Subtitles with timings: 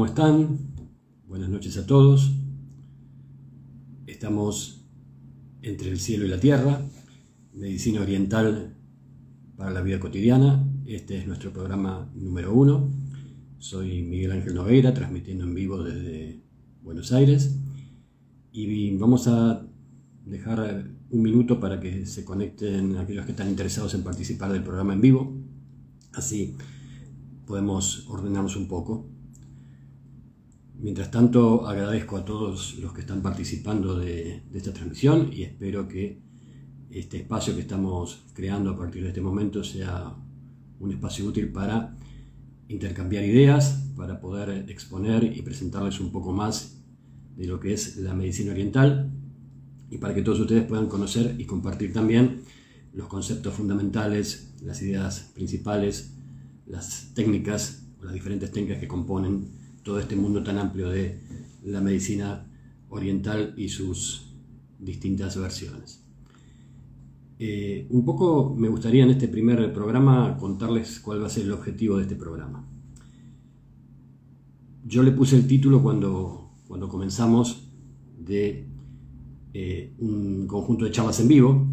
[0.00, 0.56] ¿Cómo están?
[1.28, 2.32] Buenas noches a todos.
[4.06, 4.86] Estamos
[5.60, 6.80] entre el cielo y la tierra,
[7.52, 8.78] medicina oriental
[9.58, 10.66] para la vida cotidiana.
[10.86, 12.88] Este es nuestro programa número uno.
[13.58, 16.40] Soy Miguel Ángel Nogueira, transmitiendo en vivo desde
[16.82, 17.58] Buenos Aires.
[18.52, 19.66] Y vamos a
[20.24, 24.94] dejar un minuto para que se conecten aquellos que están interesados en participar del programa
[24.94, 25.36] en vivo.
[26.14, 26.56] Así
[27.44, 29.19] podemos ordenarnos un poco.
[30.82, 36.22] Mientras tanto, agradezco a todos los que están participando de, esta transmisión y espero que
[36.90, 40.16] este espacio que estamos creando a partir de este momento sea
[40.78, 41.98] un espacio útil para
[42.68, 46.82] intercambiar ideas, para poder exponer y presentarles un poco más
[47.36, 49.12] de lo que es la medicina oriental
[49.90, 52.40] y para que todos ustedes puedan conocer y compartir también
[52.94, 56.14] los conceptos fundamentales, las ideas principales,
[56.66, 61.20] las técnicas, las diferentes técnicas que componen todo este mundo tan amplio de
[61.64, 62.46] la medicina
[62.88, 64.34] oriental y sus
[64.78, 66.04] distintas versiones.
[67.38, 71.52] Eh, un poco me gustaría en este primer programa contarles cuál va a ser el
[71.52, 72.66] objetivo de este programa.
[74.84, 77.62] Yo le puse el título cuando, cuando comenzamos
[78.18, 78.66] de
[79.54, 81.66] eh, un conjunto de charlas en vivo,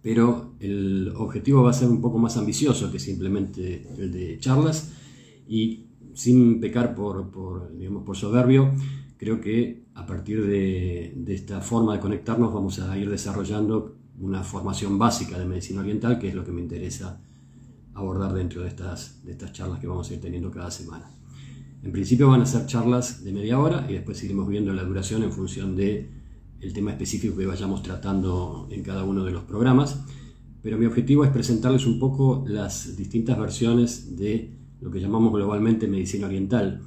[0.00, 4.92] pero el objetivo va a ser un poco más ambicioso que simplemente el de charlas
[5.46, 8.72] y sin pecar por, por, digamos, por soberbio,
[9.16, 14.98] creo que a partir de, esta forma de conectarnos vamos a ir desarrollando una formación
[14.98, 17.20] básica de medicina oriental, que es lo que me interesa
[17.94, 21.10] abordar dentro de estas, de estas charlas que vamos a ir teniendo cada semana.
[21.82, 25.22] En principio van a ser charlas de media hora y después iremos viendo la duración
[25.22, 26.10] en función de
[26.60, 30.00] el tema específico que vayamos tratando en cada uno de los programas.
[30.62, 35.88] Pero mi objetivo es presentarles un poco las distintas versiones de lo que llamamos globalmente
[35.88, 36.82] medicina oriental,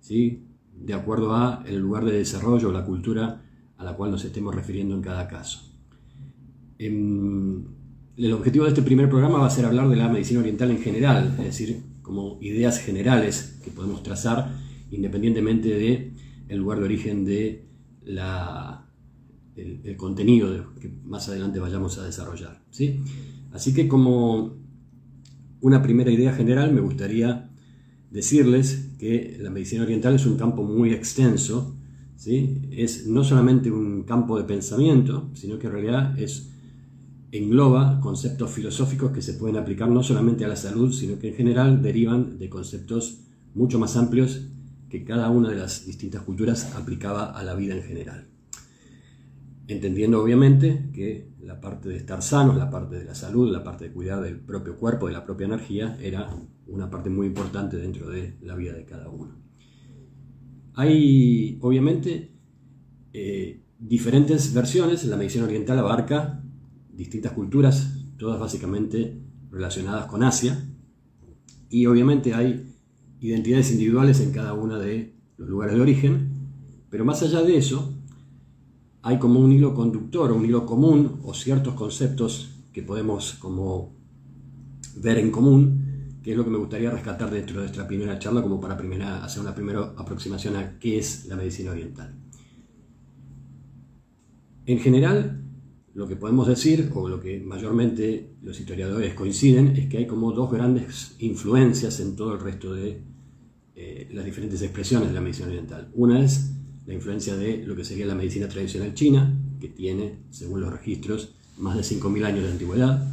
[0.00, 0.46] ¿sí?
[0.74, 3.44] de acuerdo a el lugar de desarrollo la cultura
[3.76, 5.60] a la cual nos estemos refiriendo en cada caso.
[6.78, 7.66] Em,
[8.16, 10.78] el objetivo de este primer programa va a ser hablar de la medicina oriental en
[10.78, 14.50] general, es decir, como ideas generales que podemos trazar
[14.90, 16.14] independientemente de
[16.48, 17.68] el lugar de origen de
[18.04, 18.86] la,
[19.98, 22.62] contenido que más adelante vayamos a desarrollar.
[22.70, 23.02] ¿sí?
[23.52, 24.56] Así que como
[25.60, 27.50] una primera idea general, me gustaría
[28.10, 31.76] decirles que la medicina oriental es un campo muy extenso,
[32.16, 32.62] ¿sí?
[32.70, 36.50] es no solamente un campo de pensamiento, sino que en realidad es,
[37.30, 41.34] engloba conceptos filosóficos que se pueden aplicar no solamente a la salud, sino que en
[41.34, 43.20] general derivan de conceptos
[43.54, 44.46] mucho más amplios
[44.88, 48.37] que cada una de las distintas culturas aplicaba a la vida en general
[49.68, 53.84] entendiendo obviamente que la parte de estar sanos, la parte de la salud, la parte
[53.84, 56.34] de cuidar del propio cuerpo, de la propia energía, era
[56.66, 59.36] una parte muy importante dentro de la vida de cada uno.
[60.74, 62.32] Hay obviamente
[63.12, 66.42] eh, diferentes versiones, la medicina oriental abarca
[66.90, 69.20] distintas culturas, todas básicamente
[69.50, 70.66] relacionadas con Asia,
[71.68, 72.74] y obviamente hay
[73.20, 76.30] identidades individuales en cada uno de los lugares de origen,
[76.88, 77.97] pero más allá de eso,
[79.02, 83.96] hay como un hilo conductor, un hilo común o ciertos conceptos que podemos como
[84.96, 88.42] ver en común, que es lo que me gustaría rescatar dentro de esta primera charla
[88.42, 88.74] como para
[89.24, 92.14] hacer una primera aproximación a qué es la medicina oriental.
[94.66, 95.44] En general,
[95.94, 100.32] lo que podemos decir, o lo que mayormente los historiadores coinciden, es que hay como
[100.32, 103.02] dos grandes influencias en todo el resto de
[103.74, 105.90] eh, las diferentes expresiones de la medicina oriental.
[105.94, 106.52] Una es
[106.88, 111.34] la influencia de lo que sería la medicina tradicional china, que tiene, según los registros,
[111.58, 113.12] más de 5.000 años de antigüedad,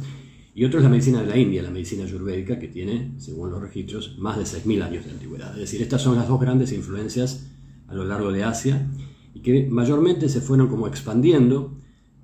[0.54, 3.60] y otro es la medicina de la India, la medicina ayurvédica, que tiene, según los
[3.60, 5.52] registros, más de 6.000 años de antigüedad.
[5.52, 7.48] Es decir, estas son las dos grandes influencias
[7.86, 8.88] a lo largo de Asia
[9.34, 11.76] y que mayormente se fueron como expandiendo,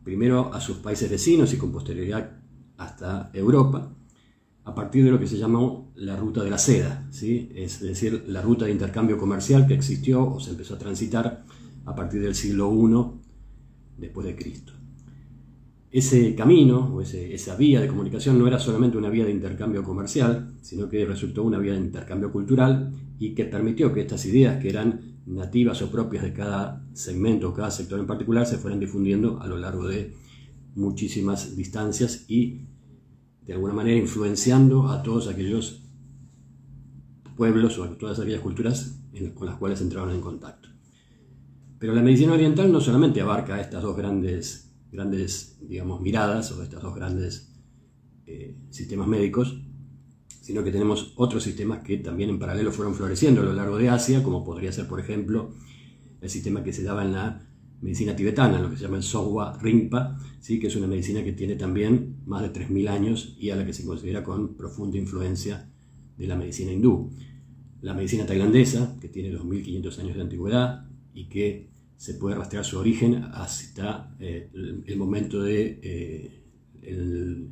[0.04, 2.30] primero a sus países vecinos y con posterioridad
[2.78, 3.92] hasta Europa,
[4.64, 7.50] a partir de lo que se llamó la ruta de la seda, ¿sí?
[7.54, 11.41] es decir, la ruta de intercambio comercial que existió o se empezó a transitar
[11.84, 14.72] a partir del siglo I después de Cristo.
[15.90, 20.54] Ese camino o esa vía de comunicación no era solamente una vía de intercambio comercial,
[20.62, 24.70] sino que resultó una vía de intercambio cultural y que permitió que estas ideas que
[24.70, 29.40] eran nativas o propias de cada segmento o cada sector en particular se fueran difundiendo
[29.42, 30.14] a lo largo de
[30.74, 32.62] muchísimas distancias y
[33.44, 35.82] de alguna manera influenciando a todos aquellos
[37.36, 38.98] pueblos o a todas aquellas culturas
[39.34, 40.71] con las cuales entraron en contacto.
[41.82, 46.80] Pero la medicina oriental no solamente abarca estas dos grandes, grandes digamos, miradas o estos
[46.80, 47.52] dos grandes
[48.24, 49.60] eh, sistemas médicos,
[50.42, 53.88] sino que tenemos otros sistemas que también en paralelo fueron floreciendo a lo largo de
[53.88, 55.56] Asia, como podría ser, por ejemplo,
[56.20, 57.50] el sistema que se daba en la
[57.80, 60.60] medicina tibetana, lo que se llama el Sogwa Rinpa, ¿sí?
[60.60, 63.72] que es una medicina que tiene también más de 3.000 años y a la que
[63.72, 65.68] se considera con profunda influencia
[66.16, 67.10] de la medicina hindú.
[67.80, 71.71] La medicina tailandesa, que tiene 2.500 años de antigüedad y que
[72.02, 76.42] se puede rastrear su origen hasta eh, el, momento de eh,
[76.82, 77.48] el,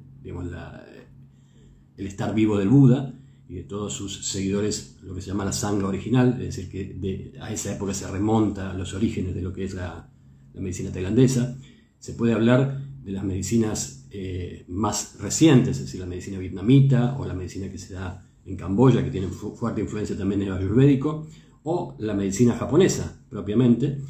[1.97, 3.15] el estar vivo del Buda
[3.49, 7.33] y de todos sus seguidores, lo que se llama la sangre original, es decir, que
[7.41, 10.11] a esa época se remonta a los orígenes de lo que es la,
[10.53, 11.57] la medicina tailandesa.
[12.01, 17.25] Se puede hablar de las medicinas eh, más recientes, es decir, la medicina vietnamita o
[17.25, 21.29] la medicina que se da en Camboya, que tiene fuerte influencia también en el ayurvédico,
[21.63, 24.01] o la medicina japonesa propiamente,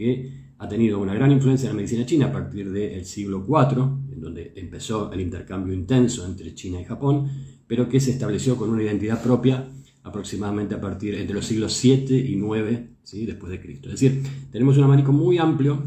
[0.00, 3.82] que ha tenido una gran influencia en la medicina china a partir del siglo IV,
[4.14, 7.28] en donde empezó el intercambio intenso entre China y Japón,
[7.66, 9.68] pero que se estableció con una identidad propia
[10.02, 13.26] aproximadamente a partir entre los siglos 7 y 9 ¿sí?
[13.26, 13.90] después de Cristo.
[13.90, 15.82] Es decir, tenemos un abanico muy amplio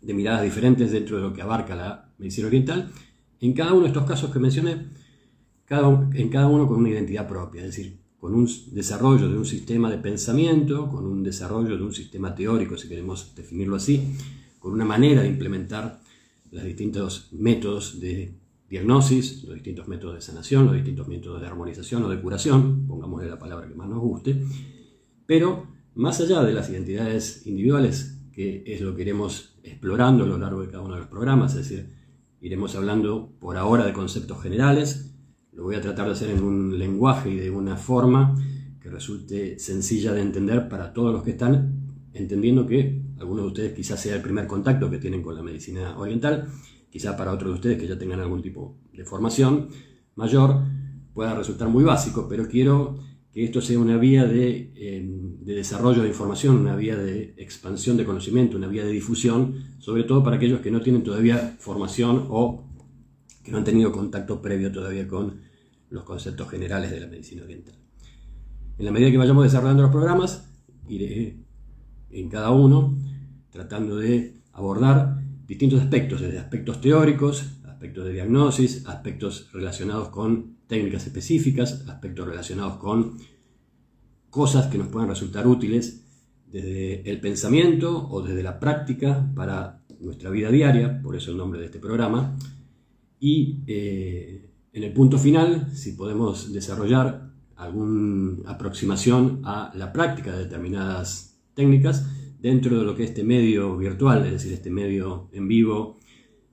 [0.00, 2.92] de miradas diferentes dentro de lo que abarca la medicina oriental.
[3.40, 4.76] En cada uno de estos casos que mencioné,
[5.64, 9.44] cada, en cada uno con una identidad propia, es decir, con un desarrollo de un
[9.44, 14.14] sistema de pensamiento, con un desarrollo de un sistema teórico, si queremos definirlo así,
[14.58, 16.00] con una manera de implementar
[16.50, 18.34] los distintos métodos de
[18.66, 23.28] diagnosis, los distintos métodos de sanación, los distintos métodos de armonización o de curación, pongámosle
[23.28, 24.42] la palabra que más nos guste,
[25.26, 30.38] pero más allá de las identidades individuales, que es lo que iremos explorando a lo
[30.38, 31.90] largo de cada uno de los programas, es decir,
[32.40, 35.13] iremos hablando por ahora de conceptos generales,
[35.54, 38.34] lo voy a tratar de hacer en un lenguaje y de una forma
[38.80, 43.72] que resulte sencilla de entender para todos los que están entendiendo que algunos de ustedes
[43.72, 46.48] quizás sea el primer contacto que tienen con la medicina oriental
[46.94, 49.68] quizá para otros de ustedes que ya tengan algún tipo de formación
[50.14, 50.60] mayor,
[51.12, 53.00] pueda resultar muy básico, pero quiero
[53.32, 58.04] que esto sea una vía de, em, desarrollo de información, una vía de expansión de
[58.04, 62.64] conocimiento, una vía de difusión, sobre todo para aquellos que no tienen todavía formación o
[63.44, 65.42] que no han tenido contacto previo todavía con
[65.90, 67.74] los conceptos generales de la medicina oriental.
[68.78, 70.50] En la medida que vayamos desarrollando los programas,
[70.88, 71.36] iré
[72.10, 72.98] en cada uno
[73.50, 81.06] tratando de abordar distintos aspectos, desde aspectos teóricos, aspectos de diagnosis, aspectos relacionados con técnicas
[81.06, 83.18] específicas, aspectos relacionados con
[84.30, 86.02] cosas que nos puedan resultar útiles
[86.50, 91.60] desde el pensamiento o desde la práctica para nuestra vida diaria, por eso el nombre
[91.60, 92.36] de este programa.
[93.26, 100.44] Y eh, en el punto final, si podemos desarrollar alguna aproximación a la práctica de
[100.44, 102.06] determinadas técnicas,
[102.38, 105.98] dentro de lo que este medio virtual, es decir, este medio en vivo,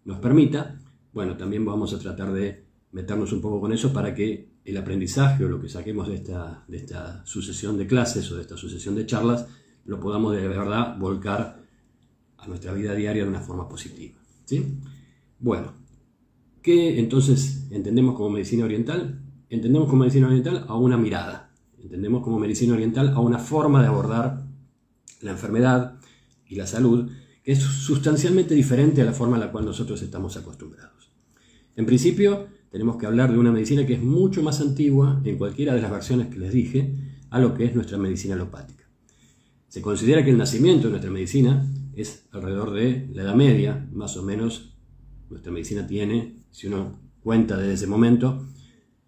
[0.05, 0.79] nos permita,
[1.11, 2.63] bueno, también vamos a tratar de
[2.93, 6.63] meternos un poco con eso para que el aprendizaje o lo que saquemos de esta,
[6.69, 9.45] de esta sucesión de clases o de esta sucesión de charlas
[9.83, 11.61] lo podamos de verdad volcar
[12.37, 14.17] a nuestra vida diaria de una forma positiva.
[14.45, 14.77] ¿sí?
[15.37, 15.80] Bueno,
[16.61, 19.21] ¿qué entonces entendemos como medicina oriental?
[19.49, 23.87] Entendemos como medicina oriental a una mirada, entendemos como medicina oriental a una forma de
[23.87, 24.45] abordar
[25.21, 25.99] la enfermedad
[26.47, 27.09] y la salud,
[27.43, 31.11] que es sustancialmente diferente a la forma a la cual nosotros estamos acostumbrados.
[31.75, 35.73] En principio, tenemos que hablar de una medicina que es mucho más antigua en cualquiera
[35.73, 36.95] de las versiones que les dije
[37.29, 38.85] a lo que es nuestra medicina alopática.
[39.67, 41.65] Se considera que el nacimiento de nuestra medicina
[41.95, 44.75] es alrededor de la Edad Media, más o menos.
[45.29, 48.45] Nuestra medicina tiene, si uno cuenta desde ese momento,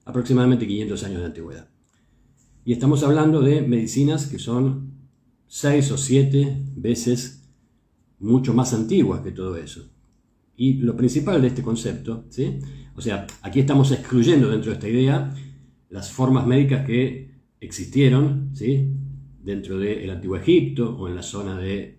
[0.06, 1.70] aproximadamente 500 años de antigüedad.
[2.66, 4.94] Y estamos hablando de medicinas que son
[5.48, 7.50] seis o siete veces
[8.20, 9.90] mucho más antiguas que todo eso.
[10.56, 12.60] Y lo principal de este concepto, ¿sí?
[12.96, 15.36] o sea, aquí estamos excluyendo dentro de esta idea
[15.90, 18.94] las formas médicas que existieron ¿sí?
[19.44, 21.98] dentro del antiguo Egipto o en la zona de,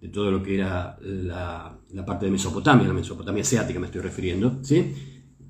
[0.00, 4.60] de todo lo que era la, parte de Mesopotamia, la Mesopotamia asiática me estoy refiriendo,
[4.62, 4.94] ¿sí?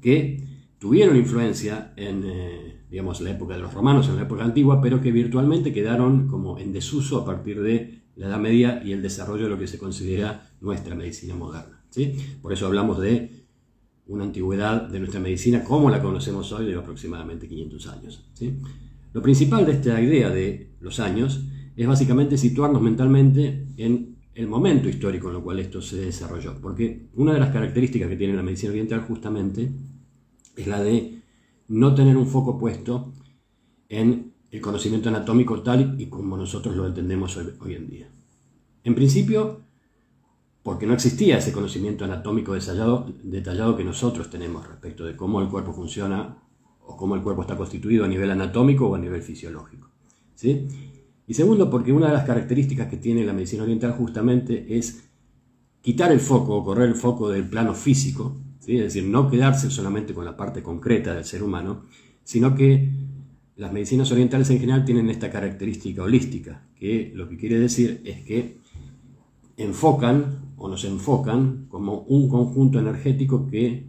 [0.00, 0.44] que
[0.78, 2.24] tuvieron influencia en...
[2.24, 6.28] Eh, digamos, la época de los romanos, en la época antigua, pero que virtualmente quedaron
[6.28, 9.66] como en desuso a partir de la Edad Media y el desarrollo de lo que
[9.66, 11.82] se considera nuestra medicina moderna.
[11.90, 12.14] ¿sí?
[12.40, 13.46] Por eso hablamos de
[14.06, 18.30] una antigüedad de nuestra medicina como la conocemos hoy de aproximadamente 500 años.
[18.34, 18.60] ¿sí?
[19.12, 21.40] Lo principal de esta idea de los años
[21.74, 27.06] es básicamente situarnos mentalmente en el momento histórico en el cual esto se desarrolló, porque
[27.14, 29.70] una de las características que tiene la medicina oriental justamente
[30.56, 31.22] es la de
[31.68, 33.12] no tener un foco puesto
[33.88, 38.08] en el conocimiento anatómico tal y como nosotros lo entendemos hoy, en día.
[38.82, 39.60] En principio,
[40.62, 45.48] porque no existía ese conocimiento anatómico detallado, detallado que nosotros tenemos respecto de cómo el
[45.48, 46.38] cuerpo funciona
[46.86, 49.88] o cómo el cuerpo está constituido a nivel anatómico o a nivel fisiológico.
[50.34, 50.68] ¿sí?
[51.26, 55.04] Y segundo, porque una de las características que tiene la medicina oriental justamente es
[55.80, 60.14] quitar el foco o correr el foco del plano físico, es decir, no quedarse solamente
[60.14, 61.84] con la parte concreta del ser humano,
[62.22, 62.90] sino que
[63.56, 68.22] las medicinas orientales en general tienen esta característica holística, que lo que quiere decir es
[68.24, 68.58] que
[69.56, 73.86] enfocan o nos enfocan como un conjunto energético que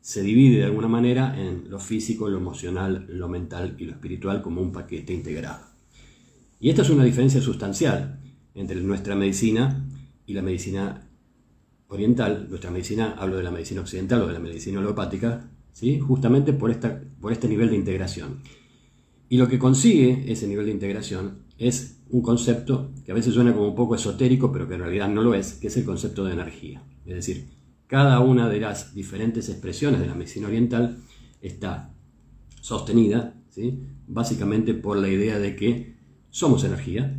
[0.00, 4.42] se divide de alguna manera en lo físico, lo emocional, lo mental y lo espiritual
[4.42, 5.75] como un paquete integrado.
[6.58, 8.20] Y esta es una diferencia sustancial
[8.54, 9.86] entre nuestra medicina
[10.24, 11.08] y la medicina
[11.88, 12.46] oriental.
[12.48, 16.00] Nuestra medicina, hablo de la medicina occidental o de la medicina holopática, ¿sí?
[16.00, 18.42] justamente por, esta, por este nivel de integración.
[19.28, 23.52] Y lo que consigue ese nivel de integración es un concepto que a veces suena
[23.52, 26.24] como un poco esotérico, pero que en realidad no lo es, que es el concepto
[26.24, 26.82] de energía.
[27.04, 27.48] Es decir,
[27.86, 30.98] cada una de las diferentes expresiones de la medicina oriental
[31.40, 31.92] está
[32.60, 33.80] sostenida, ¿sí?
[34.06, 35.95] básicamente por la idea de que
[36.36, 37.18] somos energía,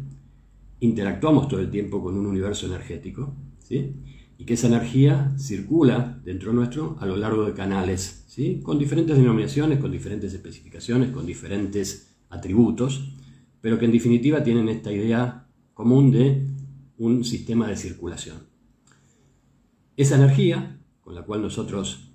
[0.80, 3.96] interactuamos todo el tiempo con un universo energético, ¿sí?
[4.38, 8.62] y que esa energía circula dentro nuestro a lo largo de canales, ¿sí?
[8.62, 13.12] con diferentes denominaciones, con diferentes especificaciones, con diferentes atributos,
[13.60, 16.46] pero que en definitiva tienen esta idea común de
[17.00, 18.38] un sistema de circulación.
[19.96, 22.12] Esa energía con la cual nosotros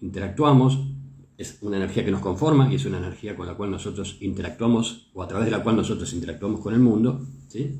[0.00, 0.88] interactuamos
[1.38, 5.10] es una energía que nos conforma y es una energía con la cual nosotros interactuamos
[5.12, 7.78] o a través de la cual nosotros interactuamos con el mundo, ¿sí?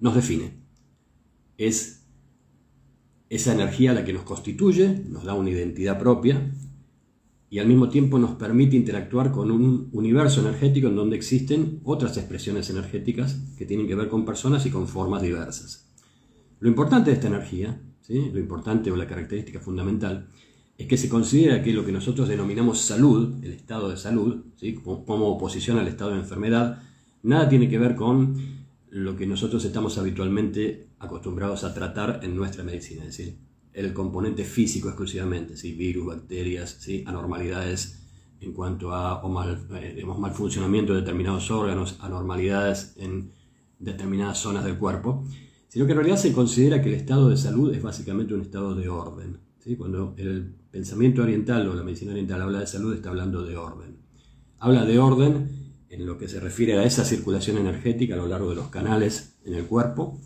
[0.00, 0.52] nos define.
[1.56, 2.04] Es
[3.30, 6.52] esa energía la que nos constituye, nos da una identidad propia
[7.48, 12.16] y al mismo tiempo nos permite interactuar con un universo energético en donde existen otras
[12.16, 15.90] expresiones energéticas que tienen que ver con personas y con formas diversas.
[16.60, 18.30] Lo importante de esta energía, ¿sí?
[18.32, 20.28] lo importante o la característica fundamental,
[20.80, 24.72] es que se considera que lo que nosotros denominamos salud, el estado de salud, ¿sí?
[24.72, 26.82] como oposición al estado de enfermedad,
[27.22, 28.34] nada tiene que ver con
[28.88, 33.36] lo que nosotros estamos habitualmente acostumbrados a tratar en nuestra medicina, es decir,
[33.74, 35.72] el componente físico exclusivamente, ¿sí?
[35.72, 38.00] virus, bacterias, anormalidades
[38.40, 43.32] en cuanto a mal, eh, mal funcionamiento de determinados órganos, anormalidades en
[43.78, 45.24] determinadas zonas del cuerpo,
[45.68, 48.74] sino que en realidad se considera que el estado de salud es básicamente un estado
[48.74, 49.49] de orden.
[49.76, 53.98] Cuando el pensamiento oriental o la medicina oriental habla de salud, está hablando de orden.
[54.58, 58.50] Habla de orden en lo que se refiere a esa circulación energética a lo largo
[58.50, 60.18] de los canales en el cuerpo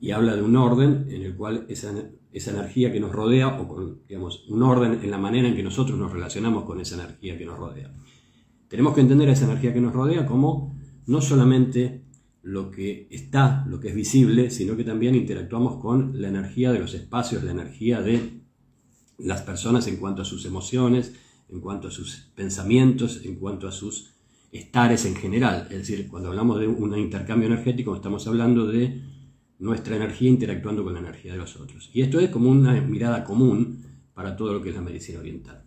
[0.00, 1.92] y habla de un orden en el cual esa,
[2.32, 5.98] esa energía que nos rodea, o digamos, un orden en la manera en que nosotros
[5.98, 7.92] nos relacionamos con esa energía que nos rodea.
[8.68, 12.04] Tenemos que entender a esa energía que nos rodea como no solamente
[12.42, 16.78] lo que está, lo que es visible, sino que también interactuamos con la energía de
[16.78, 18.35] los espacios, la energía de
[19.18, 21.14] las personas en cuanto a sus emociones,
[21.48, 24.14] en cuanto a sus pensamientos, en cuanto a sus
[24.52, 25.68] estares en general.
[25.70, 29.02] Es decir, cuando hablamos de un intercambio energético, estamos hablando de
[29.58, 31.90] nuestra energía interactuando con la energía de los otros.
[31.92, 35.62] Y esto es como una mirada común para todo lo que es la medicina oriental.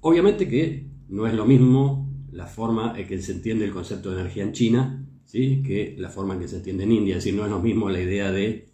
[0.00, 4.20] Obviamente que no es lo mismo la forma en que se entiende el concepto de
[4.20, 5.62] energía en China ¿sí?
[5.64, 7.16] que la forma en que se entiende en India.
[7.16, 8.68] Es decir, no es lo mismo la idea de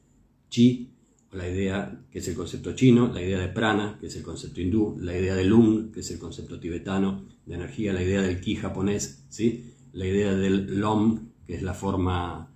[0.49, 0.94] chi
[1.35, 4.61] la idea que es el concepto chino, la idea de prana, que es el concepto
[4.61, 8.41] hindú, la idea de lung, que es el concepto tibetano de energía, la idea del
[8.41, 9.75] ki japonés, ¿sí?
[9.93, 12.53] la idea del lom, que es la forma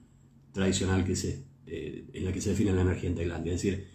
[0.53, 3.53] tradicional que se, eh, en la que se define la energía en Tailandia.
[3.53, 3.87] Es decir,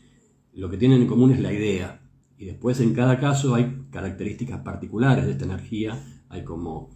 [0.53, 2.01] lo que tienen en común es la idea,
[2.37, 6.89] y después en cada caso hay características particulares de esta energía, hay como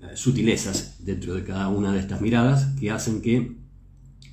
[0.00, 3.56] eh, sutilezas dentro de cada una de estas miradas que hacen que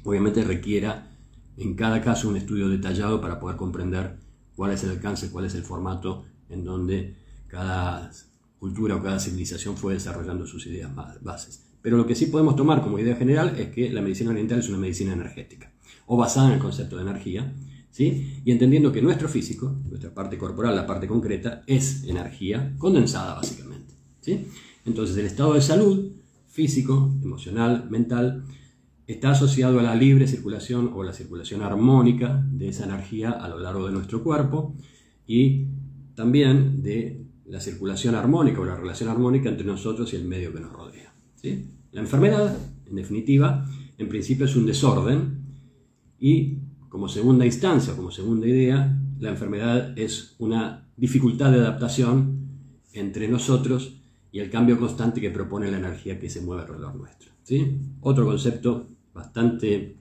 [0.04, 1.15] obviamente requiera
[1.58, 4.18] en cada caso un estudio detallado para poder comprender
[4.56, 7.16] cuál es el alcance, cuál es el formato en donde
[7.48, 8.12] cada
[8.60, 11.64] cultura o cada civilización fue desarrollando sus ideas bases.
[11.82, 14.70] Pero lo que sí podemos tomar como idea general es que la medicina oriental es
[14.70, 15.72] una medicina energética,
[16.08, 17.54] o basada en el concepto de energía,
[17.92, 18.42] ¿sí?
[18.44, 23.94] y entendiendo que nuestro físico, nuestra parte corporal, la parte concreta, es energía condensada básicamente.
[24.22, 24.48] ¿sí?
[24.84, 26.12] Entonces el estado de salud,
[26.48, 28.46] físico, emocional, mental,
[29.08, 33.60] está asociado a la libre circulación o la circulación armónica de esa energía a lo
[33.60, 34.76] largo de nuestro cuerpo
[35.28, 35.68] y
[36.16, 40.60] también de la circulación armónica o la relación armónica entre nosotros y el medio que
[40.60, 41.14] nos rodea.
[41.92, 42.58] La enfermedad,
[42.88, 45.46] en definitiva, en principio es un desorden
[46.20, 46.58] y
[46.90, 52.40] como segunda instancia, como segunda idea, la enfermedad es una dificultad de adaptación
[52.94, 57.32] entre nosotros y el cambio constante que propone la energía que se mueve alrededor nuestro.
[57.44, 57.80] ¿sí?
[58.02, 59.98] Otro concepto bastante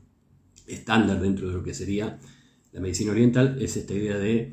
[0.66, 2.18] estándar dentro de lo que sería
[2.74, 4.52] la medicina oriental es esta idea de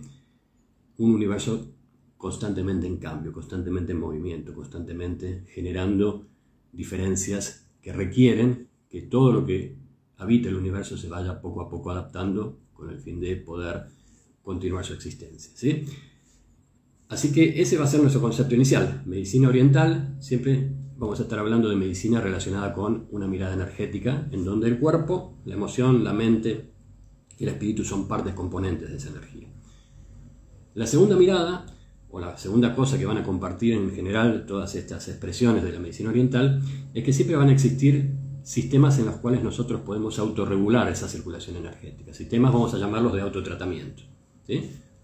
[0.98, 1.74] un universo
[2.18, 6.28] constantemente en cambio, constantemente en movimiento, constantemente generando
[6.72, 9.76] diferencias que requieren que todo lo que
[10.18, 13.88] habita el universo se vaya poco a poco adaptando con el fin de poder
[14.44, 15.52] continuar su existencia.
[15.56, 15.86] ¿sí?
[17.08, 19.02] Así que ese va a ser nuestro concepto inicial.
[19.08, 20.70] Medicina oriental, siempre
[21.02, 25.34] vamos a estar hablando de medicina relacionada con una mirada energética, en donde el cuerpo,
[25.46, 26.74] la emoción, la mente
[27.40, 29.48] y el espíritu son partes componentes de esa energía.
[30.76, 31.66] La segunda mirada
[32.12, 35.80] o la segunda cosa que van a compartir en general todas estas expresiones de la
[35.80, 36.62] medicina oriental,
[36.94, 38.12] es que siempre van a existir
[38.44, 42.14] sistemas en los cuales nosotros podemos autorregular esa circulación energética.
[42.14, 44.04] Sistemas vamos a llamarlos de autotratamiento.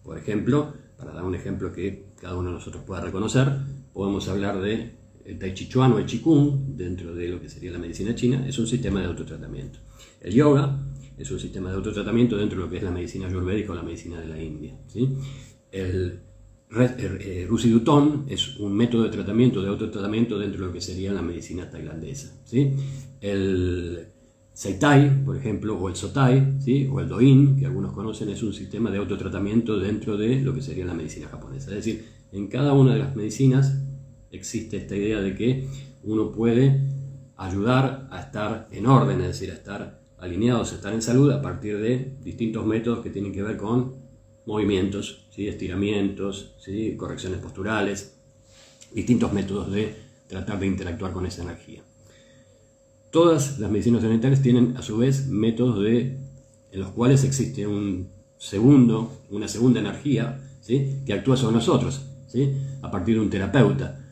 [0.04, 3.52] Por ejemplo, para dar un ejemplo que cada uno de nosotros pueda reconocer,
[3.94, 4.97] podemos hablar de
[5.28, 8.48] el Tai Chi Chuan o el Qigong, dentro de lo que sería la medicina china,
[8.48, 9.80] es un sistema de autotratamiento.
[10.22, 10.80] El yoga
[11.18, 13.84] es un sistema de autotratamiento dentro de lo que es la medicina ayurvédica o la
[13.84, 14.80] medicina de la India.
[14.88, 15.10] ¿sí?
[15.70, 16.22] El
[16.80, 21.22] eh, Rusidutón es un método de tratamiento, de autotratamiento dentro de lo que sería la
[21.22, 22.34] medicina tailandesa.
[22.46, 22.72] ¿sí?
[23.20, 24.08] El
[24.54, 26.88] Seitai, por ejemplo, o el Sotai, ¿sí?
[26.90, 30.62] o el Doin, que algunos conocen, es un sistema de autotratamiento dentro de lo que
[30.62, 31.72] sería la medicina japonesa.
[31.72, 33.87] Es decir, en cada una de las medicinas
[34.38, 35.68] existe esta idea de que
[36.04, 36.82] uno puede
[37.36, 41.42] ayudar a estar en orden, es decir, a estar alineados, a estar en salud a
[41.42, 43.96] partir de distintos métodos que tienen que ver con
[44.46, 45.48] movimientos, ¿sí?
[45.48, 46.96] estiramientos, ¿sí?
[46.96, 48.16] correcciones posturales,
[48.94, 49.94] distintos métodos de
[50.28, 51.84] tratar de interactuar con esa energía.
[53.12, 56.18] Todas las medicinas orientales tienen a su vez métodos de,
[56.72, 61.02] en los cuales existe un segundo, una segunda energía ¿sí?
[61.06, 62.54] que actúa sobre nosotros, ¿sí?
[62.82, 64.07] a partir de un terapeuta.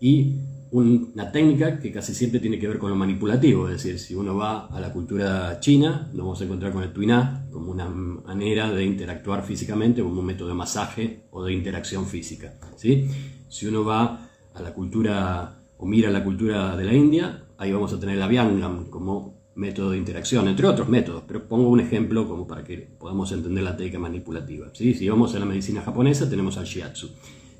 [0.00, 0.36] Y
[0.70, 4.36] una técnica que casi siempre tiene que ver con lo manipulativo, es decir, si uno
[4.36, 8.70] va a la cultura china, nos vamos a encontrar con el tuiná como una manera
[8.70, 12.54] de interactuar físicamente, como un método de masaje o de interacción física.
[12.76, 13.08] ¿sí?
[13.48, 17.92] Si uno va a la cultura o mira la cultura de la India, ahí vamos
[17.92, 22.28] a tener la Vyangam como método de interacción, entre otros métodos, pero pongo un ejemplo
[22.28, 24.68] como para que podamos entender la técnica manipulativa.
[24.72, 24.94] ¿sí?
[24.94, 27.10] Si vamos a la medicina japonesa, tenemos al shiatsu.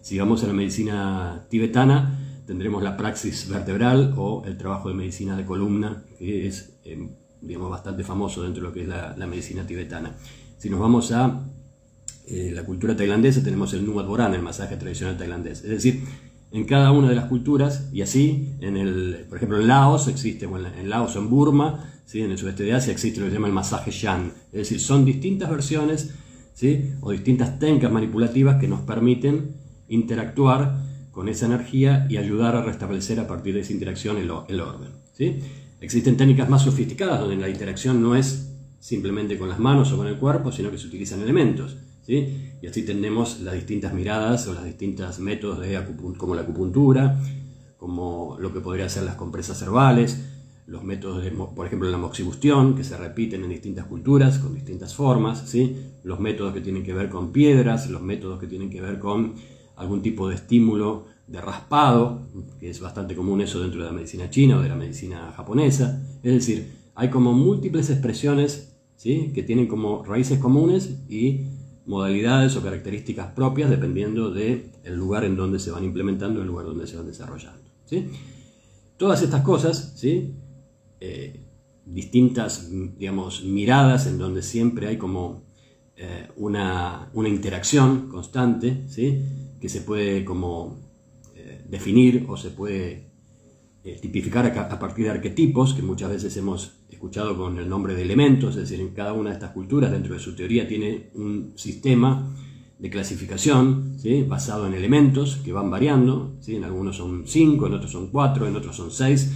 [0.00, 5.36] Si vamos a la medicina tibetana, tendremos la praxis vertebral o el trabajo de medicina
[5.36, 7.06] de columna, que es eh,
[7.42, 10.16] digamos, bastante famoso dentro de lo que es la, medicina tibetana.
[10.56, 11.42] Si nos vamos a
[12.26, 15.62] eh, la cultura tailandesa, tenemos el Nuat Boran, el masaje tradicional tailandés.
[15.62, 16.04] Es decir,
[16.50, 20.46] en cada una de las culturas, y así, en el, por ejemplo, en Laos existe,
[20.46, 22.22] bueno, en Laos o en Burma, ¿sí?
[22.22, 24.32] en el sudeste de Asia existe lo que se llama el masaje Shan.
[24.52, 26.14] Es decir, son distintas versiones
[26.54, 26.94] ¿sí?
[27.02, 29.54] o distintas técnicas manipulativas que nos permiten
[29.88, 30.87] interactuar
[31.18, 34.92] con esa energía y ayudar a restablecer a partir de esa interacción el, orden.
[35.14, 35.40] ¿sí?
[35.80, 40.06] Existen técnicas más sofisticadas donde la interacción no es simplemente con las manos o con
[40.06, 41.76] el cuerpo, sino que se utilizan elementos.
[42.02, 42.52] ¿sí?
[42.62, 45.82] Y así tenemos las distintas miradas o los distintos métodos de
[46.16, 47.20] como la acupuntura,
[47.78, 50.24] como lo que podría ser las compresas cervales,
[50.68, 54.94] los métodos, de, por ejemplo, la moxibustión, que se repiten en distintas culturas, con distintas
[54.94, 55.78] formas, ¿sí?
[56.04, 59.34] los métodos que tienen que ver con piedras, los métodos que tienen que ver con
[59.78, 62.26] algún tipo de estímulo de raspado,
[62.58, 66.02] que es bastante común eso dentro de la medicina china o de la medicina japonesa.
[66.22, 69.30] Es decir, hay como múltiples expresiones ¿sí?
[69.34, 71.46] que tienen como raíces comunes y
[71.86, 76.86] modalidades o características propias dependiendo del lugar en donde se van implementando, el lugar donde
[76.86, 77.70] se van desarrollando.
[77.84, 78.08] ¿sí?
[78.96, 80.34] Todas estas cosas, ¿sí?
[81.00, 81.44] Eh,
[81.86, 85.44] distintas digamos, miradas en donde siempre hay como
[85.96, 89.22] eh, una, una, interacción constante, ¿sí?
[89.60, 90.78] Que se puede como
[91.34, 93.08] eh, definir o se puede
[93.84, 98.02] eh, tipificar a, partir de arquetipos que muchas veces hemos escuchado con el nombre de
[98.02, 101.52] elementos, es decir, en cada una de estas culturas dentro de su teoría tiene un
[101.56, 102.34] sistema
[102.78, 103.96] de clasificación
[104.28, 106.56] basado en elementos que van variando, ¿sí?
[106.56, 109.32] en algunos son 5, en otros son 4, en otros son 6,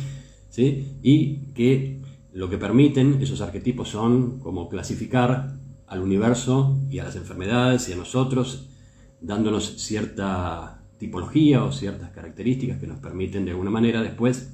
[1.02, 2.00] y que
[2.32, 5.56] lo que permiten esos arquetipos son como clasificar
[5.86, 8.68] al universo y a las enfermedades y a nosotros
[9.22, 14.50] dándonos cierta tipología o ciertas características que nos permiten de alguna manera después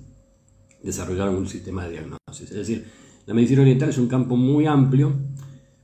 [0.82, 2.50] desarrollar un sistema de diagnóstico.
[2.50, 2.86] Es decir,
[3.26, 5.12] la medicina oriental es un campo muy amplio,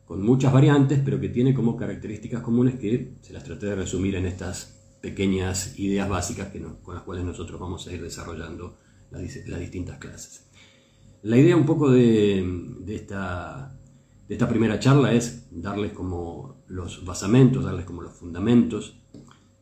[0.05, 4.14] con muchas variantes, pero que tiene como características comunes que se las traté de resumir
[4.16, 8.77] en estas pequeñas ideas básicas que con las cuales nosotros vamos a ir desarrollando
[9.11, 9.23] las,
[9.61, 10.47] distintas clases.
[11.23, 13.79] La idea un poco de, esta,
[14.29, 18.94] de esta primera charla es darles como los basamentos, darles como los fundamentos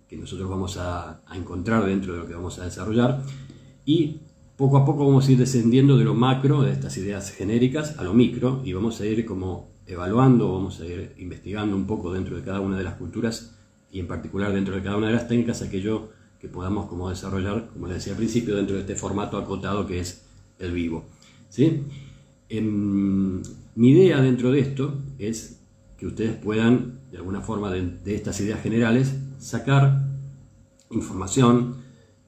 [0.09, 3.23] que nosotros vamos a, encontrar dentro de lo que vamos a desarrollar
[3.87, 4.21] y
[4.57, 8.05] poco a poco vamos a ir descendiendo de lo macro, de estas ideas genéricas, a
[8.05, 12.37] lo micro y vamos a ir como evaluando, vamos a ir investigando un poco dentro
[12.37, 13.57] de cada una de las culturas
[13.91, 16.11] y en particular dentro de cada una de las técnicas aquello
[16.41, 20.01] que podamos como desarrollar, como les decía al principio, dentro de este formato acotado que
[20.01, 20.27] es
[20.59, 21.05] el vivo.
[21.49, 21.85] ¿sí?
[22.49, 23.41] Em,
[23.77, 25.62] mi idea dentro de esto es
[26.03, 30.03] que ustedes puedan, de alguna forma, de, estas ideas generales, sacar
[30.91, 31.77] información,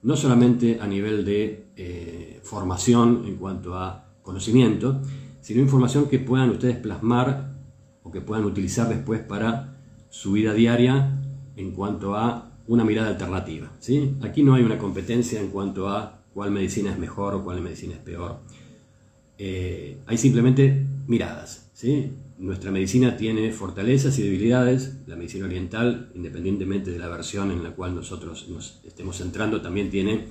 [0.00, 5.02] no solamente a nivel de eh, formación en cuanto a conocimiento,
[5.40, 7.52] sino información que puedan ustedes plasmar
[8.04, 9.74] o que puedan utilizar después para
[10.08, 11.10] su vida diaria
[11.56, 13.72] en cuanto a una mirada alternativa.
[13.80, 14.14] ¿sí?
[14.22, 17.94] Aquí no hay una competencia en cuanto a cuál medicina es mejor o cuál medicina
[17.94, 18.38] es peor.
[19.36, 21.70] Eh, hay simplemente miradas.
[21.72, 22.12] ¿sí?
[22.38, 24.96] Nuestra medicina tiene fortalezas y debilidades.
[25.06, 29.90] La medicina oriental, independientemente de la versión en la cual nosotros nos estemos centrando, también
[29.90, 30.26] tiene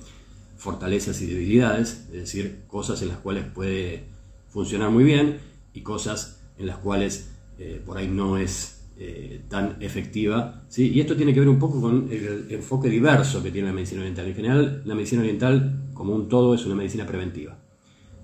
[0.56, 4.04] fortalezas y debilidades, es decir, cosas en las cuales puede
[4.50, 5.38] funcionar muy bien
[5.72, 10.62] y cosas en las cuales eh, por ahí no es eh, tan efectiva.
[10.68, 10.92] ¿sí?
[10.92, 14.02] Y esto tiene que ver un poco con el enfoque diverso que tiene la medicina
[14.02, 14.26] oriental.
[14.26, 17.58] En general, la medicina oriental, como un todo, es una medicina preventiva.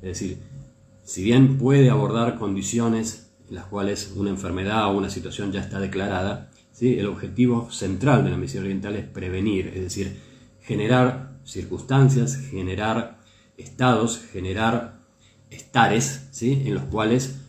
[0.03, 0.39] Es decir,
[1.03, 5.81] si bien puede abordar condiciones en las cuales una enfermedad o una situación ya está
[5.81, 6.99] declarada, ¿sí?
[6.99, 10.21] el objetivo central de la medicina oriental es prevenir, es decir,
[10.61, 13.19] generar circunstancias, generar
[13.57, 15.01] estados, generar
[15.51, 16.63] estares ¿sí?
[16.65, 17.41] en los cuales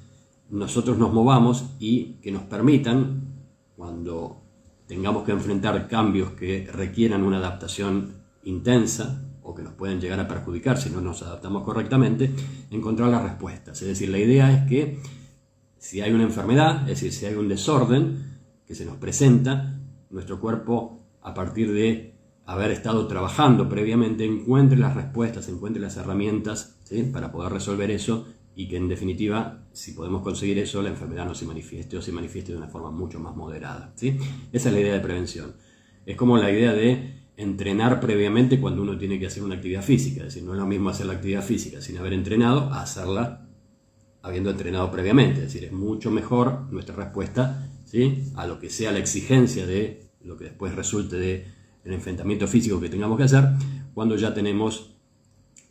[0.50, 3.28] nosotros nos movamos y que nos permitan,
[3.78, 4.42] cuando
[4.88, 10.28] tengamos que enfrentar cambios que requieran una adaptación intensa o que nos pueden llegar a
[10.28, 12.32] perjudicar si no nos adaptamos correctamente,
[12.72, 13.82] encontrar las respuestas.
[13.82, 15.00] Es decir, la idea es que
[15.82, 19.80] si hay una enfermedad, es decir, si hay un desorden que se nos presenta,
[20.12, 22.14] nuestro cuerpo, a partir de
[22.46, 26.78] haber estado trabajando previamente, encuentre las respuestas, encuentre las herramientas
[27.12, 31.34] para poder resolver eso y que en definitiva, si podemos conseguir eso, la enfermedad no
[31.34, 33.92] se manifieste o se manifieste de una forma mucho más moderada.
[33.96, 34.20] ¿sí?
[34.52, 35.56] Esa es la idea de prevención.
[36.06, 40.20] Es como la idea de entrenar previamente cuando uno tiene que hacer una actividad física.
[40.20, 43.48] Es decir, no es lo mismo hacer la actividad física sin haber entrenado a hacerla
[44.22, 45.42] habiendo entrenado previamente.
[45.42, 48.32] Es decir, es mucho mejor nuestra respuesta ¿sí?
[48.36, 51.46] a lo que sea la exigencia de lo que después resulte del
[51.84, 53.46] el enfrentamiento físico que tengamos que hacer
[53.94, 54.96] cuando ya tenemos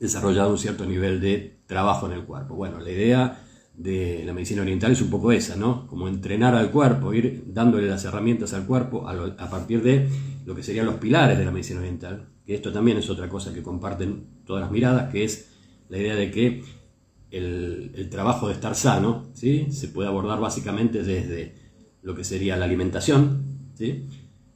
[0.01, 2.55] desarrollado un cierto nivel de trabajo en el cuerpo.
[2.55, 5.87] Bueno, la idea de la medicina oriental es un poco esa, ¿no?
[5.87, 10.09] Como entrenar al cuerpo, ir dándole las herramientas al cuerpo a, partir de
[10.45, 13.55] lo que serían los pilares de la medicina oriental, que esto también es otra cosa
[13.55, 15.51] que comparten todas las miradas, que es
[15.89, 16.63] la idea de que
[17.31, 19.69] el, trabajo de estar sano ¿sí?
[19.71, 21.55] se puede abordar básicamente desde
[22.03, 24.07] lo que sería la alimentación, ¿sí?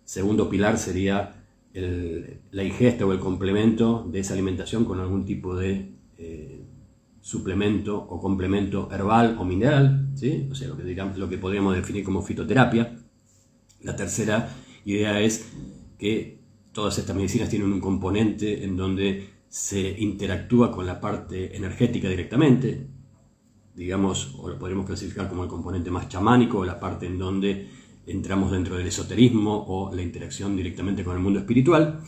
[0.05, 1.41] segundo pilar sería
[1.73, 6.65] la ingesta o el complemento de esa alimentación con algún tipo de eh,
[7.21, 10.47] suplemento o complemento herbal o mineral, ¿sí?
[10.51, 12.97] o sea, lo que, lo que podríamos definir como fitoterapia.
[13.83, 14.49] La tercera
[14.85, 15.51] idea es
[15.99, 16.39] que
[16.73, 22.89] todas estas medicinas tienen un componente en donde se interactúa con la parte energética directamente,
[23.77, 27.69] digamos, o lo podríamos clasificar como el componente más chamánico, o la parte en donde
[28.05, 32.01] entramos dentro del esoterismo o la interacción directamente con el mundo espiritual,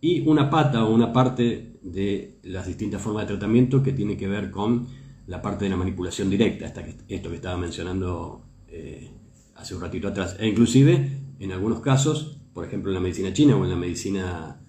[0.00, 4.26] y una pata o una parte de las distintas formas de tratamiento que tiene que
[4.26, 4.88] ver con
[5.28, 9.08] la parte de la manipulación directa, esto que estaba mencionando eh,
[9.54, 13.54] hace un ratito atrás, e inclusive en algunos casos, por ejemplo en la medicina china
[13.54, 14.60] o en la medicina,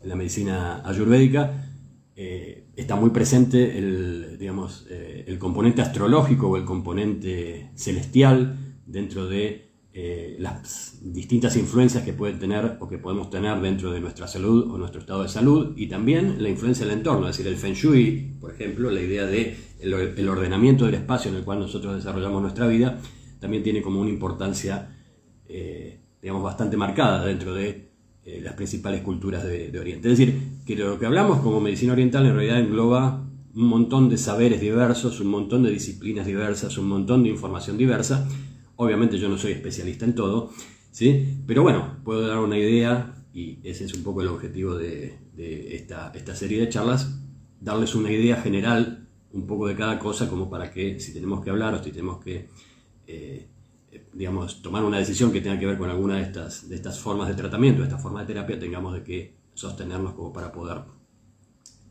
[0.00, 1.63] en la medicina ayurvédica,
[2.16, 9.26] eh, está muy presente el, digamos, eh, el componente astrológico o el componente celestial dentro
[9.26, 14.28] de eh, las distintas influencias que pueden tener o que podemos tener dentro de nuestra
[14.28, 17.58] salud o nuestro estado de salud y también la influencia del entorno, es decir, el
[17.58, 21.96] Feng Shui, por ejemplo, la idea de el, ordenamiento del espacio en el cual nosotros
[21.96, 23.00] desarrollamos nuestra vida,
[23.40, 24.96] también tiene como una importancia,
[26.22, 27.93] digamos, bastante marcada dentro de
[28.24, 30.10] eh, las principales culturas de, Oriente.
[30.10, 34.18] Es decir, que lo que hablamos como medicina oriental en realidad engloba un montón de
[34.18, 38.26] saberes diversos, un montón de disciplinas diversas, un montón de información diversa,
[38.76, 40.50] Obviamente yo no soy especialista en todo,
[40.90, 41.38] ¿sí?
[41.46, 46.12] pero bueno, puedo dar una idea y ese es un poco el objetivo de, esta,
[46.34, 47.20] serie de charlas,
[47.60, 51.50] darles una idea general un poco de cada cosa como para que si tenemos que
[51.50, 52.48] hablar o si tenemos que,
[53.06, 53.48] eh,
[54.12, 57.28] digamos, tomar una decisión que tenga que ver con alguna de estas, de estas formas
[57.28, 60.82] de tratamiento, de esta forma de terapia, tengamos de que sostenernos como para poder,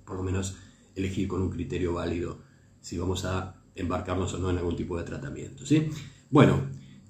[0.05, 0.55] por lo menos,
[0.95, 2.39] elegir con un criterio válido
[2.81, 5.65] si vamos a embarcarnos o no en algún tipo de tratamiento.
[5.65, 5.89] ¿sí?
[6.29, 6.61] Bueno,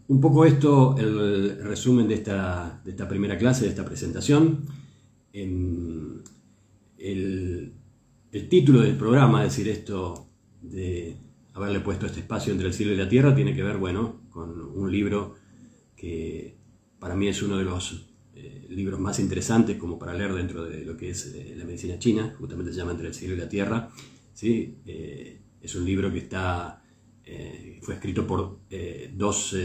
[0.07, 4.65] un poco esto, el resumen de esta, primera clase, de esta presentación.
[5.33, 6.23] el,
[8.49, 10.27] título del programa, es decir, esto
[10.61, 11.17] de
[11.53, 14.59] haberle puesto este espacio entre el cielo y la tierra, tiene que ver, bueno, con
[14.59, 15.35] un libro
[15.95, 16.57] que
[16.99, 20.83] para mí es uno de los eh, libros más interesantes como para leer dentro de
[20.83, 23.47] lo que es eh, la medicina china, justamente se llama Entre el cielo y la
[23.49, 23.89] tierra.
[24.33, 24.77] ¿sí?
[25.61, 26.83] es un libro que está,
[27.81, 28.59] fue escrito por
[29.13, 29.55] dos,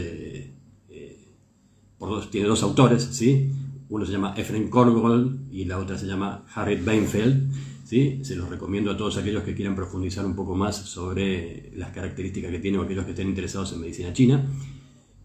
[1.97, 3.51] por dos, tiene dos autores, ¿sí?
[3.89, 7.51] uno se llama Efren Korngold y la otra se llama Harriet Beinfeld.
[7.89, 12.51] Se los recomiendo a todos aquellos que quieran profundizar un poco más sobre las características
[12.51, 14.45] que tiene o aquellos que estén interesados en medicina china.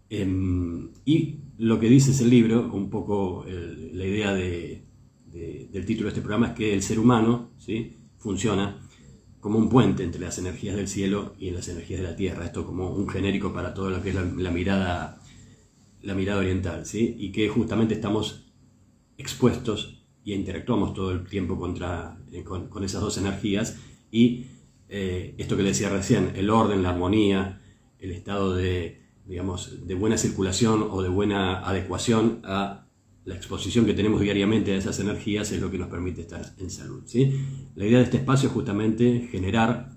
[0.09, 6.21] Em, y lo que dice ese libro, un poco la idea del título de este
[6.21, 7.97] programa es que el ser humano ¿sí?
[8.17, 8.81] funciona
[9.39, 12.45] como un puente entre las energías del cielo y las energías de la tierra.
[12.45, 15.21] Esto como un genérico para todo lo que es la, mirada
[16.01, 17.15] la mirada oriental, ¿sí?
[17.19, 18.47] y que justamente estamos
[19.19, 19.94] expuestos
[20.25, 23.77] y interactuamos todo el tiempo contra, eh, con, esas dos energías
[24.11, 24.47] y
[24.89, 27.61] eh, esto que decía recién, el orden, la armonía,
[27.99, 32.87] el estado de, digamos, de buena circulación o de buena adecuación a
[33.23, 36.69] la exposición que tenemos diariamente a esas energías es lo que nos permite estar en
[36.69, 37.03] salud.
[37.05, 37.31] ¿sí?
[37.75, 39.89] La idea de este espacio es justamente generar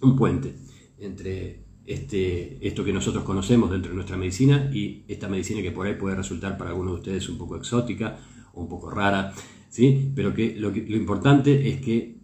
[0.00, 0.54] un puente
[0.98, 5.86] entre este, esto que nosotros conocemos dentro de nuestra medicina y esta medicina que por
[5.86, 8.18] ahí puede resultar para algunos de ustedes un poco exótica
[8.54, 9.32] un poco rara,
[9.68, 10.12] ¿sí?
[10.14, 12.18] pero que lo, lo importante es que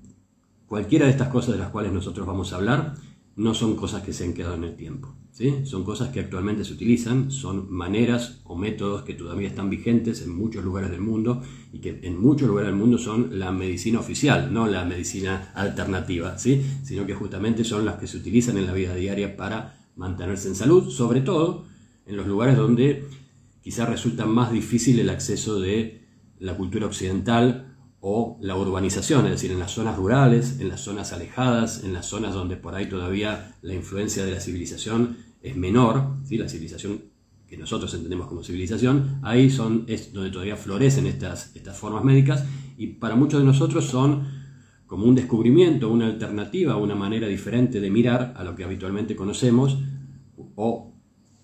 [0.67, 2.95] cualquiera de estas cosas de las cuales nosotros vamos a hablar
[3.37, 5.14] no son cosas que se han quedado en el tiempo.
[5.64, 10.35] Son cosas que actualmente se utilizan, son maneras o métodos que todavía están vigentes en
[10.35, 14.53] muchos lugares del mundo y que en muchos lugares del mundo son la medicina oficial,
[14.53, 16.61] no la medicina alternativa, ¿sí?
[16.83, 20.57] sino que justamente son las que se utilizan en la vida diaria para mantenerse en
[20.57, 21.67] salud, sobre todo
[22.07, 23.05] en los lugares donde
[23.62, 25.98] quizás resulta más difícil el acceso de
[26.40, 31.12] la cultura occidental o la urbanización, es decir, en las zonas rurales, en las zonas
[31.12, 36.14] alejadas, en las zonas donde por ahí todavía la influencia de la civilización es menor,
[36.24, 36.37] ¿sí?
[36.37, 37.03] la civilización
[37.48, 42.44] que nosotros entendemos como civilización, ahí son, es donde todavía florecen estas, estas formas médicas
[42.77, 44.27] y para muchos de nosotros son
[44.87, 49.79] como un descubrimiento, una alternativa, una manera diferente de mirar a lo que habitualmente conocemos
[50.57, 50.92] o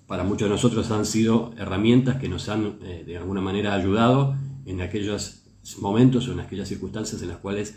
[0.06, 4.36] para muchos de nosotros han sido herramientas que nos han eh, de alguna manera ayudado
[4.66, 5.44] en aquellos
[5.78, 7.74] momentos o en aquellas circunstancias en las cuales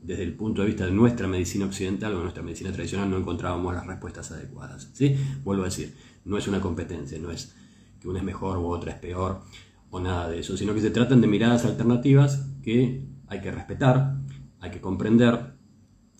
[0.00, 3.74] desde el punto de vista de nuestra medicina occidental o nuestra medicina tradicional no encontrábamos
[3.74, 4.90] las respuestas adecuadas.
[4.92, 5.16] ¿sí?
[5.42, 7.54] Vuelvo a decir, no es una competencia, no es
[8.00, 9.42] que una es mejor u otra es peor
[9.90, 14.18] o nada de eso, sino que se tratan de miradas alternativas que hay que respetar,
[14.60, 15.54] hay que comprender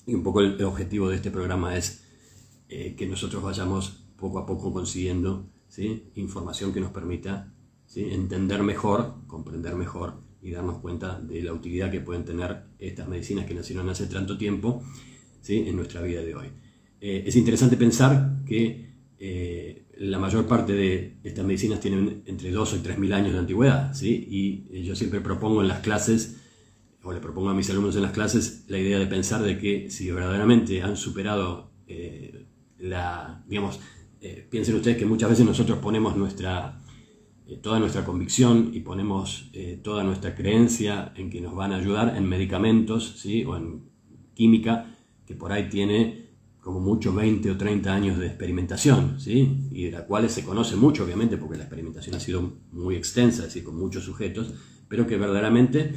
[0.07, 2.05] y un poco el, objetivo de este programa es
[2.68, 6.11] eh, que nosotros vayamos poco a poco consiguiendo ¿sí?
[6.14, 7.53] información que nos permita
[7.96, 13.46] entender mejor, comprender mejor y darnos cuenta de la utilidad que pueden tener estas medicinas
[13.46, 14.83] que nacieron hace tanto tiempo
[15.40, 15.64] ¿sí?
[15.66, 16.46] en nuestra vida de hoy.
[17.01, 22.74] Eh, es interesante pensar que eh, la mayor parte de estas medicinas tienen entre 2
[22.74, 24.27] y 3 mil años de antigüedad, ¿sí?
[24.70, 26.37] y yo siempre propongo en las clases,
[27.03, 29.90] o le propongo a mis alumnos en las clases, la idea de pensar de que
[29.90, 32.46] si verdaderamente han superado eh,
[32.79, 33.81] la, digamos,
[34.51, 36.88] piensen ustedes que muchas veces nosotros ponemos nuestra eh,
[37.57, 42.15] toda nuestra convicción y ponemos eh, toda nuestra creencia en que nos van a ayudar
[42.17, 43.45] en medicamentos ¿sí?
[43.45, 43.89] o en
[44.35, 44.95] química
[45.27, 46.29] que por ahí tiene
[46.61, 49.69] como mucho 20 o 30 años de experimentación, ¿sí?
[49.71, 53.39] y de la cual se conoce mucho, obviamente, porque la experimentación ha sido muy extensa,
[53.39, 54.53] es decir, con muchos sujetos,
[54.87, 55.95] pero que verdaderamente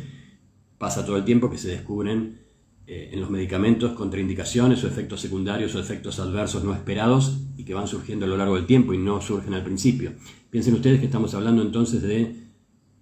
[0.77, 2.39] pasa todo el tiempo que se descubren
[2.87, 7.73] eh, en los medicamentos contraindicaciones o efectos secundarios o efectos adversos no esperados y que
[7.73, 10.13] van surgiendo a lo largo del tiempo y no surgen al principio.
[10.49, 12.35] Piensen ustedes que estamos hablando entonces de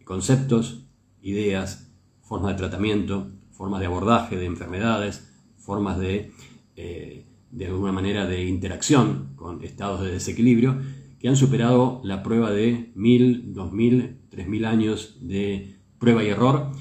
[0.04, 0.86] conceptos,
[1.22, 6.32] ideas, formas de tratamiento, formas de abordaje de enfermedades, formas de,
[6.76, 10.78] eh, de alguna manera, de interacción con estados de desequilibrio
[11.20, 16.28] que han superado la prueba de mil, dos mil, tres mil años de prueba y
[16.28, 16.72] error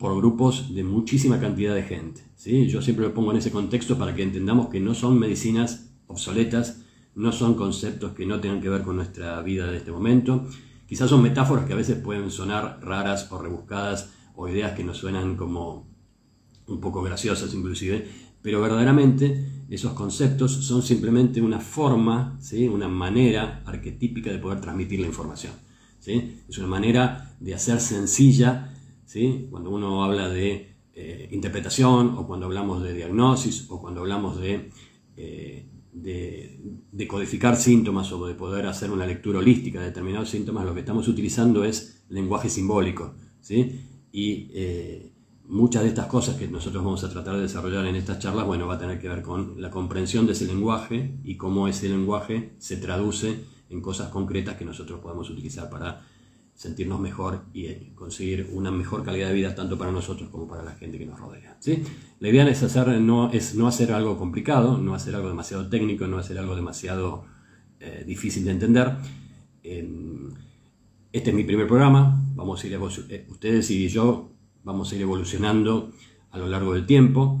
[0.00, 2.22] por grupos de muchísima cantidad de gente.
[2.34, 2.68] ¿sí?
[2.68, 6.80] Yo siempre lo pongo en ese contexto para que entendamos que no son medicinas obsoletas,
[7.14, 10.46] no son conceptos que no tengan que ver con nuestra vida de este momento.
[10.88, 14.96] Quizás son metáforas que a veces pueden sonar raras o rebuscadas o ideas que nos
[14.96, 15.86] suenan como
[16.66, 18.08] un poco graciosas inclusive,
[18.40, 22.66] pero verdaderamente esos conceptos son simplemente una forma, ¿sí?
[22.68, 25.52] una manera arquetípica de poder transmitir la información.
[25.98, 26.40] ¿sí?
[26.48, 28.72] Es una manera de hacer sencilla,
[29.10, 29.48] ¿sí?
[29.50, 34.70] cuando uno habla de eh, interpretación o cuando hablamos de diagnosis o cuando hablamos de
[35.16, 35.66] eh,
[37.08, 41.08] codificar síntomas o de poder hacer una lectura holística de determinados síntomas, lo que estamos
[41.08, 43.16] utilizando es lenguaje simbólico.
[43.40, 43.80] ¿sí?
[44.12, 45.12] Y eh,
[45.44, 48.68] muchas de estas cosas que nosotros vamos a tratar de desarrollar en estas charlas, bueno,
[48.68, 52.52] va a tener que ver con la comprensión de ese lenguaje y cómo ese lenguaje
[52.58, 56.06] se traduce en cosas concretas que nosotros podemos utilizar para
[56.60, 60.62] sentirnos mejor y eh, conseguir una mejor calidad de vida tanto para nosotros como para
[60.62, 61.56] la gente que nos rodea.
[61.58, 61.82] ¿sí?
[62.18, 66.06] La idea es, hacer, no, es no hacer algo complicado, no hacer algo demasiado técnico,
[66.06, 67.24] no hacer algo demasiado
[67.80, 68.92] eh, difícil de entender.
[69.62, 72.74] este es mi primer programa, vamos a ir
[73.08, 74.30] eh, ustedes y yo
[74.62, 75.92] vamos a ir evolucionando
[76.30, 77.40] a lo largo del tiempo.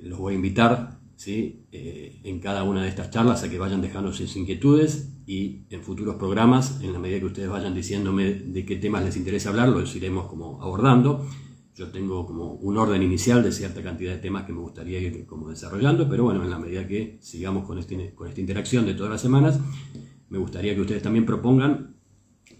[0.00, 1.66] los voy a invitar ¿sí?
[1.72, 6.16] en cada una de estas charlas a que vayan dejando sus inquietudes y en futuros
[6.16, 9.94] programas, en la medida que ustedes vayan diciéndome de qué temas les interesa hablar, los
[9.96, 11.26] iremos como abordando.
[11.74, 15.26] Yo tengo como un orden inicial de cierta cantidad de temas que me gustaría ir
[15.26, 18.94] como desarrollando, pero bueno, en la medida que sigamos con, este, con esta interacción de
[18.94, 19.60] todas las semanas,
[20.28, 21.96] me gustaría que ustedes también propongan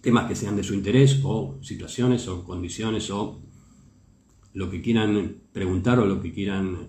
[0.03, 3.43] temas que sean de su interés o situaciones o condiciones o
[4.53, 6.89] lo que quieran preguntar o lo que quieran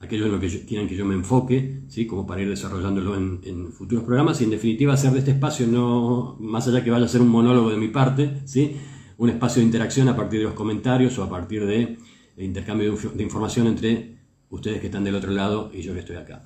[0.00, 2.06] aquello en lo que quieran que yo me enfoque, ¿sí?
[2.06, 6.36] como para ir desarrollándolo en, futuros programas y en definitiva hacer de este espacio, no
[6.38, 8.76] más allá que vaya a ser un monólogo de mi parte, ¿sí?
[9.18, 11.98] un espacio de interacción a partir de los comentarios o a partir de,
[12.36, 14.18] intercambio de, información entre
[14.50, 16.42] ustedes que están del otro lado y yo que estoy acá.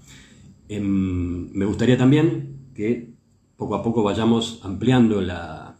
[0.68, 3.14] Em, me gustaría también que
[3.56, 5.76] poco a poco vayamos ampliando la,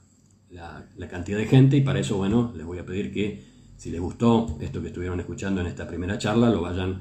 [0.50, 4.00] la cantidad de gente y para eso, bueno, les voy a pedir que si les
[4.00, 7.00] gustó esto que estuvieron escuchando en esta primera charla, lo vayan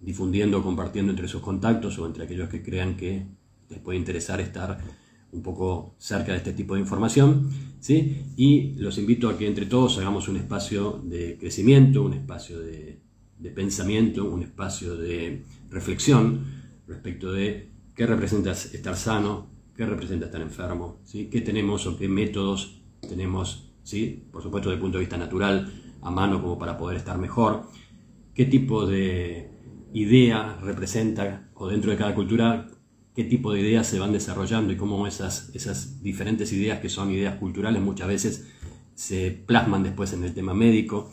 [0.00, 3.26] difundiendo, compartiendo entre sus contactos o entre aquellos que crean que
[3.68, 4.78] les puede interesar estar
[5.32, 7.50] un poco cerca de este tipo de información.
[7.80, 8.24] ¿sí?
[8.36, 13.00] Y los invito a que entre todos hagamos un espacio de crecimiento, un espacio de,
[13.54, 16.44] pensamiento, un espacio de reflexión
[16.86, 21.28] respecto de qué representa estar sano, qué representa estar enfermo, ¿sí?
[21.30, 24.24] qué tenemos o qué métodos tenemos, ¿sí?
[24.32, 27.68] por supuesto desde el punto de vista natural, a mano como para poder estar mejor,
[28.34, 29.55] qué tipo de
[29.96, 32.68] idea representa, o dentro de cada cultura,
[33.14, 37.10] qué tipo de ideas se van desarrollando y cómo esas, esas diferentes ideas que son
[37.10, 38.46] ideas culturales muchas veces
[38.94, 41.10] se plasman después en el tema médico.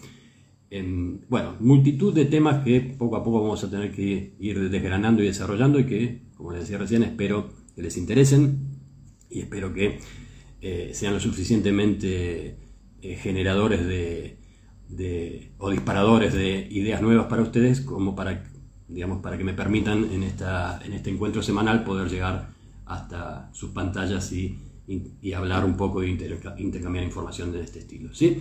[0.69, 5.23] En, bueno, multitud de temas que poco a poco vamos a tener que ir desgranando
[5.23, 8.67] y desarrollando y que, como les decía recién, espero que les interesen
[9.29, 9.99] y espero que
[10.59, 12.57] eh, sean lo suficientemente
[13.01, 14.39] eh, generadores de,
[14.89, 18.51] de, o disparadores de ideas nuevas para ustedes como para
[18.93, 22.49] digamos, para que me permitan en, esta, en este encuentro semanal poder llegar
[22.85, 24.59] hasta sus pantallas y,
[25.33, 28.13] hablar un poco e intercambiar información de este estilo.
[28.13, 28.37] ¿sí?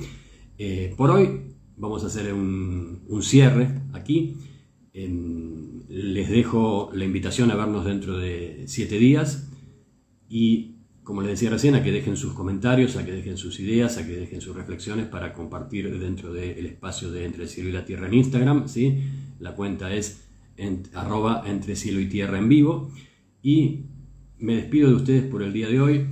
[0.59, 4.37] Eh, por hoy vamos a hacer un, cierre aquí.
[4.93, 9.49] les dejo la invitación a vernos dentro de siete días
[10.29, 13.99] y como les decía recién, a que dejen sus comentarios, a que dejen sus ideas,
[13.99, 17.73] a que dejen sus reflexiones para compartir dentro del espacio de Entre el Cielo y
[17.73, 18.69] la Tierra en Instagram.
[18.69, 19.03] ¿sí?
[19.41, 20.23] La cuenta es
[20.95, 22.91] arroba entre cielo y tierra en vivo.
[23.43, 23.87] Y
[24.39, 26.07] me despido de ustedes por el día de hoy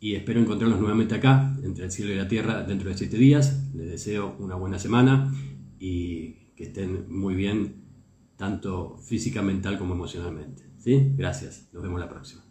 [0.00, 3.70] y espero encontrarlos nuevamente acá, entre el cielo y la tierra, dentro de siete días.
[3.74, 5.32] Les deseo una buena semana
[5.78, 7.84] y que estén muy bien,
[8.36, 10.64] tanto física, mental como emocionalmente.
[10.78, 11.12] ¿Sí?
[11.16, 11.68] Gracias.
[11.72, 12.49] Nos vemos la próxima.